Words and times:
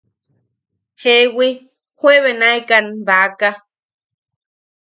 –Jewi, 1.01 1.49
juebenaekan 1.99 2.85
baaka. 3.07 3.49